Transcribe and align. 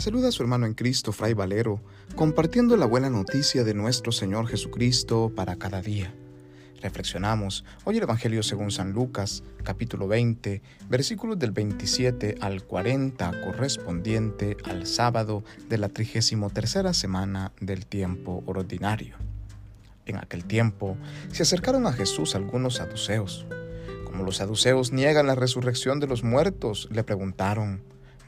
Saluda 0.00 0.28
a 0.28 0.32
su 0.32 0.42
hermano 0.42 0.64
en 0.64 0.72
Cristo, 0.72 1.12
Fray 1.12 1.34
Valero, 1.34 1.82
compartiendo 2.16 2.74
la 2.78 2.86
buena 2.86 3.10
noticia 3.10 3.64
de 3.64 3.74
nuestro 3.74 4.12
Señor 4.12 4.46
Jesucristo 4.46 5.30
para 5.36 5.56
cada 5.56 5.82
día. 5.82 6.14
Reflexionamos 6.80 7.66
hoy 7.84 7.98
el 7.98 8.04
Evangelio 8.04 8.42
según 8.42 8.70
San 8.70 8.92
Lucas, 8.92 9.42
capítulo 9.62 10.08
20, 10.08 10.62
versículos 10.88 11.38
del 11.38 11.50
27 11.50 12.36
al 12.40 12.64
40, 12.64 13.42
correspondiente 13.44 14.56
al 14.64 14.86
sábado 14.86 15.44
de 15.68 15.76
la 15.76 15.90
33 15.90 16.96
semana 16.96 17.52
del 17.60 17.84
tiempo 17.84 18.42
ordinario. 18.46 19.16
En 20.06 20.16
aquel 20.16 20.46
tiempo 20.46 20.96
se 21.30 21.42
acercaron 21.42 21.86
a 21.86 21.92
Jesús 21.92 22.34
algunos 22.34 22.76
saduceos. 22.76 23.44
Como 24.06 24.24
los 24.24 24.36
saduceos 24.36 24.92
niegan 24.92 25.26
la 25.26 25.34
resurrección 25.34 26.00
de 26.00 26.06
los 26.06 26.24
muertos, 26.24 26.88
le 26.90 27.04
preguntaron, 27.04 27.82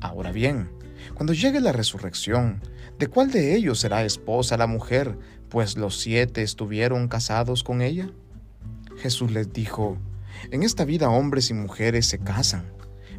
Ahora 0.00 0.32
bien, 0.32 0.70
cuando 1.14 1.34
llegue 1.34 1.60
la 1.60 1.72
resurrección, 1.72 2.62
¿de 2.98 3.08
cuál 3.08 3.30
de 3.30 3.54
ellos 3.54 3.80
será 3.80 4.02
esposa 4.04 4.56
la 4.56 4.66
mujer, 4.66 5.18
pues 5.50 5.76
los 5.76 6.00
siete 6.00 6.42
estuvieron 6.42 7.08
casados 7.08 7.62
con 7.62 7.82
ella? 7.82 8.10
Jesús 8.96 9.30
les 9.30 9.52
dijo, 9.52 9.98
en 10.50 10.62
esta 10.62 10.86
vida 10.86 11.10
hombres 11.10 11.50
y 11.50 11.54
mujeres 11.54 12.06
se 12.06 12.18
casan, 12.18 12.64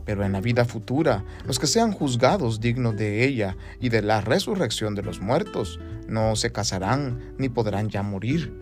pero 0.06 0.26
en 0.26 0.32
la 0.32 0.42
vida 0.42 0.66
futura 0.66 1.24
los 1.46 1.60
que 1.60 1.68
sean 1.68 1.92
juzgados 1.92 2.60
dignos 2.60 2.96
de 2.98 3.26
ella 3.26 3.58
y 3.80 3.90
de 3.90 4.02
la 4.02 4.22
resurrección 4.22 4.96
de 4.96 5.04
los 5.04 5.22
muertos 5.22 5.80
no 6.08 6.36
se 6.36 6.52
casarán 6.52 7.36
ni 7.38 7.50
podrán 7.50 7.90
ya 7.90 8.02
morir, 8.02 8.58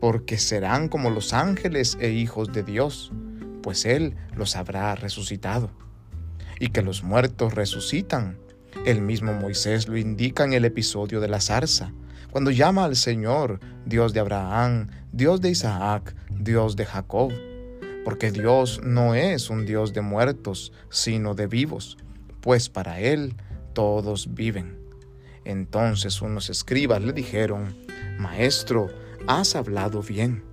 porque 0.00 0.38
serán 0.38 0.88
como 0.88 1.10
los 1.10 1.32
ángeles 1.32 1.96
e 2.00 2.10
hijos 2.10 2.52
de 2.52 2.64
Dios, 2.64 3.12
pues 3.62 3.84
Él 3.84 4.16
los 4.34 4.56
habrá 4.56 4.96
resucitado 4.96 5.70
y 6.60 6.68
que 6.68 6.82
los 6.82 7.02
muertos 7.02 7.54
resucitan. 7.54 8.38
El 8.86 9.02
mismo 9.02 9.32
Moisés 9.32 9.88
lo 9.88 9.96
indica 9.96 10.44
en 10.44 10.52
el 10.52 10.64
episodio 10.64 11.20
de 11.20 11.26
la 11.26 11.40
zarza, 11.40 11.92
cuando 12.30 12.52
llama 12.52 12.84
al 12.84 12.94
Señor 12.94 13.58
Dios 13.84 14.12
de 14.12 14.20
Abraham, 14.20 14.86
Dios 15.10 15.40
de 15.40 15.50
Isaac, 15.50 16.14
Dios 16.30 16.76
de 16.76 16.86
Jacob, 16.86 17.32
porque 18.04 18.30
Dios 18.30 18.80
no 18.84 19.16
es 19.16 19.50
un 19.50 19.66
Dios 19.66 19.92
de 19.92 20.02
muertos, 20.02 20.72
sino 20.90 21.34
de 21.34 21.48
vivos, 21.48 21.98
pues 22.40 22.68
para 22.68 23.00
Él 23.00 23.34
todos 23.72 24.32
viven. 24.34 24.78
Entonces 25.44 26.22
unos 26.22 26.50
escribas 26.50 27.02
le 27.02 27.12
dijeron, 27.12 27.74
Maestro, 28.18 28.88
has 29.26 29.56
hablado 29.56 30.02
bien. 30.02 30.44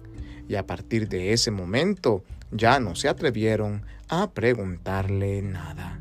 Y 0.47 0.55
a 0.55 0.65
partir 0.65 1.09
de 1.09 1.33
ese 1.33 1.51
momento 1.51 2.23
ya 2.51 2.79
no 2.79 2.95
se 2.95 3.09
atrevieron 3.09 3.85
a 4.07 4.31
preguntarle 4.31 5.41
nada. 5.41 5.96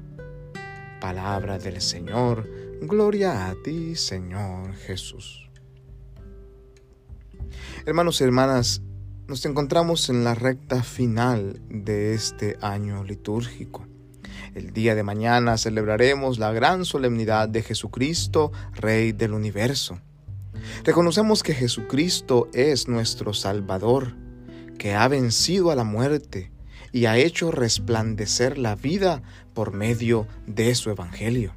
Palabra 1.07 1.57
del 1.57 1.81
Señor, 1.81 2.51
gloria 2.81 3.47
a 3.47 3.55
ti, 3.63 3.95
Señor 3.95 4.75
Jesús. 4.75 5.49
Hermanos 7.87 8.21
y 8.21 8.25
hermanas, 8.25 8.83
nos 9.29 9.47
encontramos 9.47 10.11
en 10.11 10.25
la 10.25 10.35
recta 10.35 10.83
final 10.83 11.61
de 11.69 12.13
este 12.13 12.57
año 12.61 13.05
litúrgico. 13.05 13.87
El 14.57 14.73
día 14.73 14.97
de 14.97 15.05
mañana 15.05 15.59
celebraremos 15.59 16.41
la 16.41 16.51
gran 16.51 16.85
solemnidad 16.85 17.49
de 17.49 17.63
Jesucristo, 17.63 18.51
Rey 18.75 19.13
del 19.13 19.33
universo. 19.33 20.01
Reconocemos 20.83 21.45
que 21.45 21.55
Jesucristo 21.55 22.49
es 22.53 22.89
nuestro 22.89 23.33
Salvador, 23.33 24.17
que 24.77 24.97
ha 24.97 25.07
vencido 25.07 25.71
a 25.71 25.77
la 25.77 25.85
muerte 25.85 26.51
y 26.97 27.05
ha 27.05 27.19
hecho 27.19 27.51
resplandecer 27.51 28.57
la 28.57 28.75
vida 28.75 29.23
por 29.53 29.75
medio 29.75 30.27
de 30.47 30.75
su 30.75 30.89
Evangelio. 30.89 31.55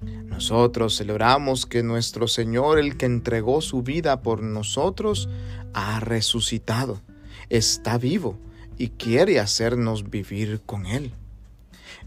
Nosotros 0.00 0.96
celebramos 0.96 1.66
que 1.66 1.82
nuestro 1.82 2.26
Señor, 2.26 2.78
el 2.78 2.96
que 2.96 3.04
entregó 3.04 3.60
su 3.60 3.82
vida 3.82 4.22
por 4.22 4.42
nosotros, 4.42 5.28
ha 5.74 6.00
resucitado, 6.00 7.02
está 7.50 7.98
vivo 7.98 8.38
y 8.78 8.88
quiere 8.88 9.40
hacernos 9.40 10.08
vivir 10.08 10.62
con 10.64 10.86
Él. 10.86 11.12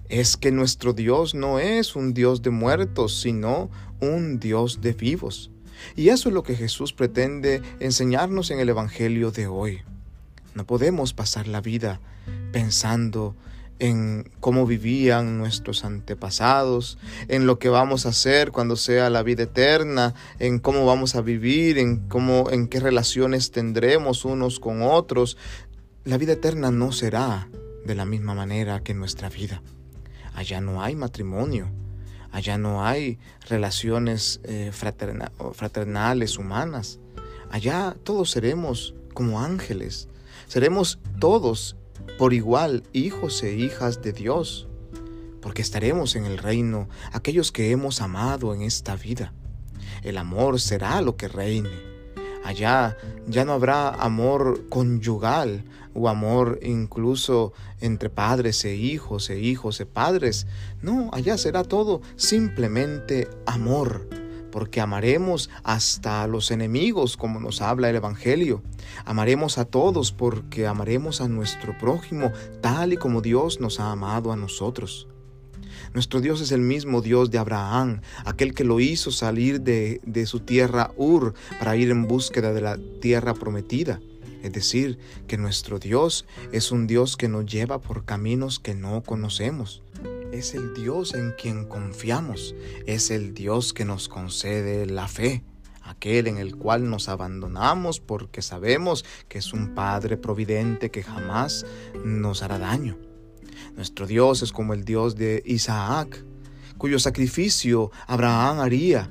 Es 0.09 0.36
que 0.36 0.52
nuestro 0.52 0.94
Dios 0.94 1.36
no 1.36 1.59
es 1.59 1.96
un 1.96 2.16
Dios 2.16 2.42
de 2.42 2.50
muertos, 2.50 3.22
sino 3.22 3.70
un 4.00 4.40
Dios 4.40 4.82
de 4.82 4.94
vivos. 4.94 5.52
Y 5.96 6.09
eso 6.09 6.30
es 6.30 6.34
lo 6.34 6.42
que 6.42 6.56
Jesús 6.56 6.94
pretende 6.94 7.62
enseñarnos 7.80 8.50
en 8.50 8.59
el 8.59 8.70
Evangelio 8.70 9.30
de 9.30 9.46
hoy. 9.46 9.84
No 10.56 10.66
podemos 10.66 11.14
pasar 11.14 11.47
la 11.47 11.62
vida 11.62 12.02
pensando 12.55 13.35
en 13.79 14.31
cómo 14.39 14.66
vivían 14.66 15.38
nuestros 15.38 15.83
antepasados, 15.83 16.97
en 17.27 17.47
lo 17.47 17.59
que 17.59 17.67
vamos 17.67 18.05
a 18.05 18.09
hacer 18.09 18.53
cuando 18.53 18.77
sea 18.77 19.09
la 19.09 19.23
vida 19.23 19.43
eterna, 19.43 20.13
en 20.39 20.59
cómo 20.59 20.85
vamos 20.85 21.16
a 21.16 21.21
vivir, 21.21 21.77
en 21.77 22.07
cómo 22.07 22.49
en 22.49 22.69
qué 22.69 22.79
relaciones 22.79 23.51
tendremos 23.51 24.23
unos 24.23 24.61
con 24.61 24.83
otros. 24.83 25.35
La 26.05 26.17
vida 26.17 26.31
eterna 26.31 26.71
no 26.71 26.93
será 26.93 27.49
de 27.85 27.93
la 27.93 28.05
misma 28.05 28.33
manera 28.33 28.79
que 28.79 28.93
nuestra 28.93 29.27
vida. 29.27 29.61
Allá 30.33 30.61
no 30.61 30.81
hay 30.81 30.95
matrimonio, 30.95 31.67
allá 32.31 32.57
no 32.57 32.85
hay 32.85 33.19
relaciones 33.49 34.39
eh, 34.45 34.72
fraternales 34.72 36.37
humanas. 36.37 37.01
Allá 37.51 37.97
todos 38.05 38.31
seremos 38.31 38.95
como 39.13 39.41
ángeles, 39.41 40.07
Seremos 40.47 40.99
todos 41.19 41.75
por 42.17 42.33
igual 42.33 42.83
hijos 42.94 43.44
e 43.44 43.56
hijas 43.56 44.01
de 44.01 44.13
Dios, 44.13 44.67
porque 45.41 45.61
estaremos 45.61 46.16
en 46.16 46.25
el 46.25 46.38
reino 46.38 46.88
aquellos 47.11 47.51
que 47.51 47.72
hemos 47.72 48.01
amado 48.01 48.53
en 48.53 48.61
esta 48.61 48.95
vida. 48.95 49.33
El 50.03 50.17
amor 50.17 50.59
será 50.59 51.01
lo 51.01 51.17
que 51.17 51.28
reine. 51.28 51.69
Allá 52.44 52.95
ya 53.28 53.44
no 53.44 53.53
habrá 53.53 53.89
amor 53.89 54.69
conyugal 54.69 55.63
o 55.94 56.09
amor 56.09 56.59
incluso 56.61 57.53
entre 57.81 58.09
padres 58.09 58.63
e 58.66 58.75
hijos 58.75 59.29
e 59.29 59.39
hijos 59.39 59.79
e 59.79 59.85
padres. 59.85 60.45
No, 60.81 61.09
allá 61.11 61.38
será 61.38 61.63
todo 61.63 62.01
simplemente 62.17 63.28
amor 63.45 64.25
porque 64.55 64.79
amaremos 64.79 65.49
hasta 65.66 66.23
a 66.23 66.27
los 66.27 66.49
enemigos, 66.49 67.17
como 67.17 67.41
nos 67.41 67.61
habla 67.61 67.89
el 67.89 67.97
Evangelio. 67.97 68.63
Amaremos 69.03 69.57
a 69.57 69.66
todos 69.66 70.13
porque 70.13 70.66
amaremos 70.66 71.19
a 71.19 71.27
nuestro 71.27 71.77
prójimo 71.77 72.31
tal 72.61 72.93
y 72.93 72.95
como 72.95 73.19
Dios 73.19 73.59
nos 73.59 73.81
ha 73.81 73.91
amado 73.91 74.31
a 74.31 74.38
nosotros. 74.38 75.09
Nuestro 75.93 76.21
Dios 76.21 76.39
es 76.39 76.53
el 76.53 76.61
mismo 76.61 77.01
Dios 77.01 77.31
de 77.31 77.38
Abraham, 77.38 77.99
aquel 78.23 78.53
que 78.53 78.63
lo 78.63 78.79
hizo 78.79 79.11
salir 79.11 79.59
de, 79.59 79.99
de 80.05 80.25
su 80.25 80.39
tierra 80.39 80.91
Ur 80.95 81.33
para 81.59 81.75
ir 81.75 81.89
en 81.89 82.07
búsqueda 82.07 82.53
de 82.53 82.61
la 82.61 82.77
tierra 83.01 83.33
prometida. 83.33 83.99
Es 84.41 84.53
decir, 84.53 84.99
que 85.27 85.37
nuestro 85.37 85.79
Dios 85.79 86.25
es 86.53 86.72
un 86.72 86.87
Dios 86.87 87.17
que 87.17 87.28
nos 87.28 87.46
lleva 87.46 87.81
por 87.81 88.05
caminos 88.05 88.59
que 88.59 88.73
no 88.73 89.03
conocemos 89.03 89.81
es 90.31 90.53
el 90.53 90.73
Dios 90.73 91.13
en 91.13 91.31
quien 91.31 91.66
confiamos, 91.66 92.55
es 92.85 93.11
el 93.11 93.33
Dios 93.33 93.73
que 93.73 93.85
nos 93.85 94.09
concede 94.09 94.85
la 94.85 95.07
fe, 95.07 95.43
aquel 95.81 96.27
en 96.27 96.37
el 96.37 96.55
cual 96.55 96.89
nos 96.89 97.09
abandonamos 97.09 97.99
porque 97.99 98.41
sabemos 98.41 99.05
que 99.29 99.37
es 99.37 99.53
un 99.53 99.75
Padre 99.75 100.17
providente 100.17 100.91
que 100.91 101.03
jamás 101.03 101.66
nos 102.03 102.41
hará 102.41 102.59
daño. 102.59 102.97
Nuestro 103.75 104.07
Dios 104.07 104.41
es 104.41 104.51
como 104.51 104.73
el 104.73 104.83
Dios 104.83 105.16
de 105.16 105.43
Isaac, 105.45 106.23
cuyo 106.77 106.99
sacrificio 106.99 107.91
Abraham 108.07 108.59
haría 108.59 109.09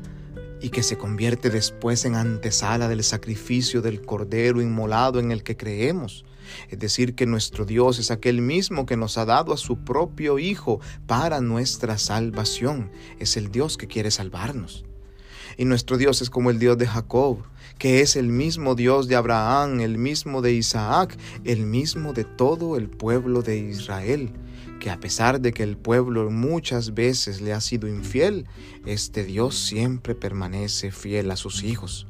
y 0.61 0.71
que 0.71 0.83
se 0.83 0.97
convierte 0.97 1.51
después 1.51 2.05
en 2.05 2.15
antesala 2.15 2.89
del 2.89 3.05
sacrificio 3.05 3.83
del 3.83 4.03
Cordero 4.03 4.63
inmolado 4.63 5.21
en 5.21 5.31
el 5.31 5.43
que 5.43 5.57
creemos. 5.57 6.25
Es 6.71 6.79
decir, 6.79 7.15
que 7.15 7.27
nuestro 7.27 7.65
Dios 7.65 7.99
es 7.99 8.11
aquel 8.11 8.41
mismo 8.41 8.87
que 8.87 8.97
nos 8.97 9.19
ha 9.19 9.25
dado 9.25 9.53
a 9.53 9.57
su 9.57 9.79
propio 9.79 10.39
Hijo 10.39 10.81
para 11.07 11.41
nuestra 11.41 11.99
salvación. 11.99 12.91
Es 13.19 13.37
el 13.37 13.51
Dios 13.51 13.77
que 13.77 13.87
quiere 13.87 14.11
salvarnos. 14.11 14.85
Y 15.57 15.65
nuestro 15.65 15.99
Dios 15.99 16.21
es 16.23 16.31
como 16.31 16.51
el 16.51 16.59
Dios 16.59 16.79
de 16.79 16.87
Jacob, 16.87 17.39
que 17.79 18.01
es 18.01 18.17
el 18.17 18.29
mismo 18.29 18.75
Dios 18.75 19.09
de 19.09 19.17
Abraham, 19.17 19.81
el 19.81 19.99
mismo 19.99 20.43
de 20.43 20.53
Isaac, 20.53 21.17
el 21.45 21.67
mismo 21.67 22.13
de 22.13 22.25
todo 22.25 22.77
el 22.77 22.89
pueblo 22.89 23.43
de 23.43 23.59
Israel, 23.59 24.31
que 24.81 24.91
a 24.91 24.99
pesar 24.99 25.41
de 25.41 25.53
que 25.53 25.63
el 25.63 25.77
pueblo 25.77 26.31
muchas 26.31 26.95
veces 26.95 27.41
le 27.41 27.53
ha 27.53 27.61
sido 27.61 27.89
infiel, 27.89 28.47
este 28.87 29.25
Dios 29.25 29.57
siempre 29.57 30.15
permanece 30.15 30.91
fiel 30.91 31.31
a 31.31 31.37
sus 31.37 31.63
hijos. 31.63 32.07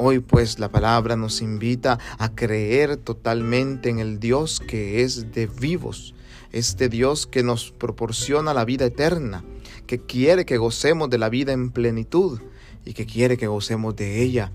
Hoy 0.00 0.20
pues 0.20 0.60
la 0.60 0.70
palabra 0.70 1.16
nos 1.16 1.42
invita 1.42 1.98
a 2.18 2.32
creer 2.32 2.98
totalmente 2.98 3.90
en 3.90 3.98
el 3.98 4.20
Dios 4.20 4.60
que 4.60 5.02
es 5.02 5.32
de 5.32 5.48
vivos, 5.48 6.14
este 6.52 6.88
Dios 6.88 7.26
que 7.26 7.42
nos 7.42 7.72
proporciona 7.72 8.54
la 8.54 8.64
vida 8.64 8.84
eterna, 8.84 9.42
que 9.88 9.98
quiere 9.98 10.46
que 10.46 10.56
gocemos 10.56 11.10
de 11.10 11.18
la 11.18 11.28
vida 11.28 11.52
en 11.52 11.72
plenitud 11.72 12.40
y 12.84 12.92
que 12.92 13.06
quiere 13.06 13.36
que 13.36 13.48
gocemos 13.48 13.96
de 13.96 14.22
ella 14.22 14.52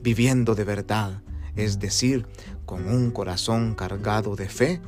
viviendo 0.00 0.54
de 0.54 0.64
verdad, 0.64 1.20
es 1.56 1.78
decir, 1.78 2.26
con 2.64 2.88
un 2.88 3.10
corazón 3.10 3.74
cargado 3.74 4.34
de 4.34 4.48
fe, 4.48 4.80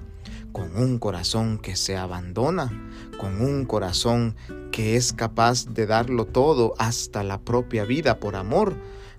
con 0.53 0.75
un 0.75 0.99
corazón 0.99 1.59
que 1.59 1.77
se 1.77 1.99
abandona, 1.99 2.73
con 3.19 3.43
un 3.43 3.67
corazón 3.67 4.37
que 4.73 4.97
es 4.97 5.13
capaz 5.13 5.67
de 5.67 5.85
darlo 5.85 6.25
todo 6.25 6.73
hasta 6.79 7.23
la 7.23 7.43
propia 7.43 7.85
vida 7.85 8.19
por 8.19 8.37
amor, 8.37 8.75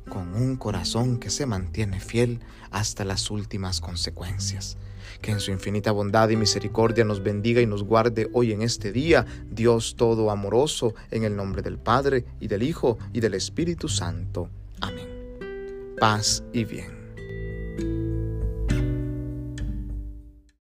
con 0.08 0.36
un 0.36 0.56
corazón 0.56 1.18
que 1.20 1.30
se 1.30 1.46
mantiene 1.46 2.00
fiel 2.00 2.40
hasta 2.72 3.06
las 3.06 3.32
últimas 3.32 3.82
consecuencias. 3.82 4.78
Que 5.22 5.32
en 5.32 5.40
su 5.40 5.52
infinita 5.52 5.92
bondad 5.92 6.30
y 6.30 6.38
misericordia 6.38 7.04
nos 7.04 7.22
bendiga 7.24 7.62
y 7.62 7.66
nos 7.66 7.84
guarde 7.84 8.30
hoy 8.34 8.52
en 8.52 8.62
este 8.62 8.92
día, 8.92 9.26
Dios 9.50 9.96
todo 9.98 10.32
amoroso, 10.32 10.94
en 11.12 11.24
el 11.24 11.36
nombre 11.36 11.62
del 11.62 11.78
Padre 11.78 12.26
y 12.40 12.48
del 12.48 12.64
Hijo 12.64 12.98
y 13.12 13.20
del 13.20 13.34
Espíritu 13.34 13.90
Santo. 13.90 14.50
Amén. 14.80 15.08
Paz 16.00 16.44
y 16.54 16.64
bien. 16.64 16.99